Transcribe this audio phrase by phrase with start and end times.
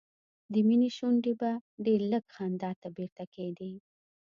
[0.53, 1.51] د مينې شونډې به
[1.85, 3.71] ډېر لږ خندا ته بیرته کېدې